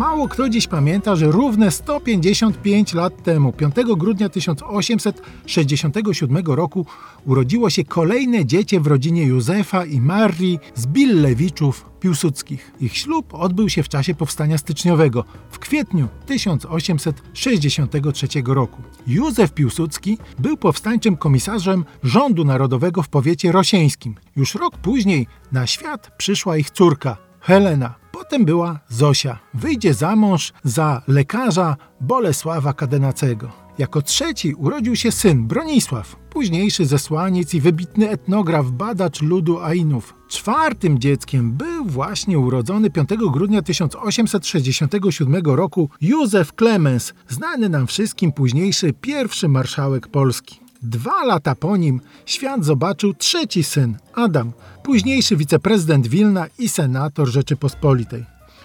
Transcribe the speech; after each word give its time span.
Mało 0.00 0.28
kto 0.28 0.48
dziś 0.48 0.66
pamięta, 0.66 1.16
że 1.16 1.26
równe 1.26 1.70
155 1.70 2.94
lat 2.94 3.22
temu, 3.22 3.52
5 3.52 3.74
grudnia 3.96 4.28
1867 4.28 6.36
roku, 6.46 6.86
urodziło 7.26 7.70
się 7.70 7.84
kolejne 7.84 8.46
dziecię 8.46 8.80
w 8.80 8.86
rodzinie 8.86 9.24
Józefa 9.24 9.84
i 9.84 10.00
Marii 10.00 10.58
Zbillewiczów 10.74 11.86
Piłsudskich. 12.00 12.72
Ich 12.80 12.96
ślub 12.96 13.34
odbył 13.34 13.68
się 13.68 13.82
w 13.82 13.88
czasie 13.88 14.14
powstania 14.14 14.58
styczniowego 14.58 15.24
w 15.50 15.58
kwietniu 15.58 16.08
1863 16.26 18.28
roku. 18.46 18.82
Józef 19.06 19.52
Piłsudski 19.52 20.18
był 20.38 20.56
powstańczym 20.56 21.16
komisarzem 21.16 21.84
rządu 22.02 22.44
narodowego 22.44 23.02
w 23.02 23.08
powiecie 23.08 23.52
rosieńskim. 23.52 24.14
Już 24.36 24.54
rok 24.54 24.78
później 24.78 25.26
na 25.52 25.66
świat 25.66 26.10
przyszła 26.16 26.56
ich 26.56 26.70
córka 26.70 27.16
Helena. 27.40 27.94
Potem 28.30 28.44
była 28.44 28.80
Zosia. 28.88 29.38
Wyjdzie 29.54 29.94
za 29.94 30.16
mąż 30.16 30.52
za 30.64 31.02
lekarza 31.08 31.76
Bolesława 32.00 32.72
Kadenacego. 32.72 33.50
Jako 33.78 34.02
trzeci 34.02 34.54
urodził 34.54 34.96
się 34.96 35.12
syn 35.12 35.46
Bronisław, 35.46 36.16
późniejszy 36.16 36.86
zesłaniec 36.86 37.54
i 37.54 37.60
wybitny 37.60 38.10
etnograf, 38.10 38.70
badacz 38.70 39.22
ludu 39.22 39.60
Ainów. 39.60 40.14
Czwartym 40.28 40.98
dzieckiem 40.98 41.52
był 41.52 41.84
właśnie 41.84 42.38
urodzony 42.38 42.90
5 42.90 43.08
grudnia 43.32 43.62
1867 43.62 45.42
roku 45.44 45.90
Józef 46.00 46.52
Klemens, 46.52 47.14
znany 47.28 47.68
nam 47.68 47.86
wszystkim 47.86 48.32
późniejszy 48.32 48.92
pierwszy 48.92 49.48
marszałek 49.48 50.08
Polski. 50.08 50.60
Dwa 50.82 51.24
lata 51.24 51.54
po 51.54 51.76
nim 51.76 52.00
świat 52.26 52.64
zobaczył 52.64 53.14
trzeci 53.14 53.62
syn, 53.62 53.96
Adam, 54.14 54.52
późniejszy 54.82 55.36
wiceprezydent 55.36 56.06
Wilna 56.06 56.46
i 56.58 56.68
senator 56.68 57.28
Rzeczypospolitej. 57.28 58.24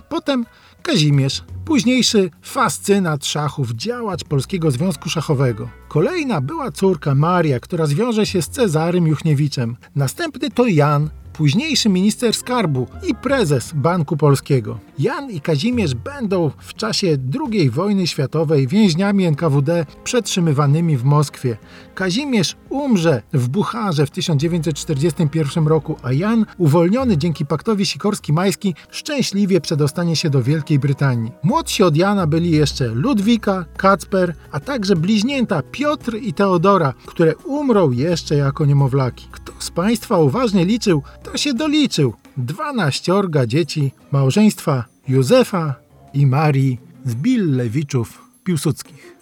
Potem 0.10 0.46
Kazimierz, 0.82 1.44
późniejszy 1.66 2.30
fascynat 2.42 3.26
szachów, 3.26 3.72
działacz 3.72 4.24
Polskiego 4.24 4.72
Związku 4.72 5.10
Szachowego. 5.10 5.70
Kolejna 5.90 6.42
była 6.42 6.72
córka 6.72 7.16
Maria, 7.16 7.60
która 7.60 7.86
zwiąże 7.86 8.26
się 8.26 8.42
z 8.42 8.50
Cezarym 8.50 9.08
Juchniewiczem. 9.08 9.78
Następny 9.96 10.50
to 10.50 10.68
Jan, 10.68 11.10
późniejszy 11.34 11.90
minister 11.90 12.34
skarbu 12.34 12.88
i 13.10 13.16
prezes 13.16 13.72
Banku 13.74 14.18
Polskiego. 14.18 14.80
Jan 15.00 15.32
i 15.32 15.42
Kazimierz 15.42 15.96
będą 15.96 16.52
w 16.60 16.74
czasie 16.74 17.18
II 17.52 17.70
wojny 17.70 18.08
światowej 18.08 18.68
więźniami 18.68 19.26
NKWD 19.26 19.86
przetrzymywanymi 20.04 20.98
w 20.98 21.04
Moskwie. 21.04 21.58
Kazimierz 21.96 22.56
umrze 22.70 23.22
w 23.34 23.48
Bucharze 23.48 24.06
w 24.06 24.12
1941 24.12 25.68
roku, 25.68 25.96
a 26.04 26.12
Jan, 26.12 26.46
uwolniony 26.58 27.18
dzięki 27.18 27.46
paktowi 27.46 27.86
Sikorski-Majski, 27.86 28.74
szczęśliwie 28.92 29.62
przedostanie 29.62 30.16
się 30.16 30.30
do 30.30 30.44
Wielkiej 30.44 30.80
Brytanii. 30.80 31.32
Młodsi 31.44 31.84
od 31.84 31.96
Jana 31.96 32.28
byli 32.28 32.52
jeszcze 32.52 32.88
Ludwika, 32.88 33.66
Kacper, 33.78 34.34
a 34.52 34.60
także 34.60 34.96
bliźnięta 34.96 35.62
Piotr 35.72 36.16
i 36.22 36.34
Teodora, 36.34 36.94
które 37.06 37.36
umrą 37.36 37.92
jeszcze 37.92 38.36
jako 38.36 38.66
niemowlaki. 38.66 39.28
Kto 39.32 39.54
z 39.60 39.72
Państwa 39.72 40.18
uważnie 40.18 40.66
liczył, 40.66 41.04
to 41.24 41.38
się 41.38 41.54
doliczył. 41.54 42.14
Dwanaściorga 42.38 43.46
dzieci 43.46 43.92
małżeństwa 44.12 44.84
Józefa 45.08 45.76
i 46.14 46.26
Marii 46.26 46.80
Zbillewiczów 47.06 48.22
Piłsudskich. 48.44 49.15